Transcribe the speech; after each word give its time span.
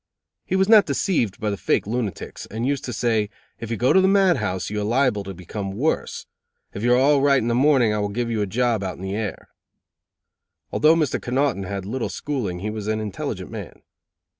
He 0.47 0.55
was 0.55 0.67
not 0.67 0.87
deceived 0.87 1.39
by 1.39 1.51
the 1.51 1.57
fake 1.57 1.85
lunatics, 1.85 2.47
and 2.47 2.65
used 2.65 2.83
to 2.85 2.91
say: 2.91 3.29
"If 3.59 3.69
you 3.69 3.77
go 3.77 3.93
to 3.93 4.01
the 4.01 4.07
mad 4.07 4.37
house, 4.37 4.71
you 4.71 4.81
are 4.81 4.83
liable 4.83 5.23
to 5.25 5.35
become 5.35 5.73
worse. 5.73 6.25
If 6.73 6.81
you 6.81 6.95
are 6.95 6.97
all 6.97 7.21
right 7.21 7.37
in 7.37 7.49
the 7.49 7.53
morning 7.53 7.93
I 7.93 7.99
will 7.99 8.09
give 8.09 8.31
you 8.31 8.41
a 8.41 8.47
job 8.47 8.81
out 8.83 8.95
in 8.97 9.03
the 9.03 9.15
air." 9.15 9.49
Although 10.71 10.95
Mr. 10.95 11.21
Connoughton 11.21 11.65
had 11.65 11.71
had 11.71 11.85
little 11.85 12.09
schooling 12.09 12.61
he 12.61 12.71
was 12.71 12.87
an 12.87 12.99
intelligent 12.99 13.51
man. 13.51 13.83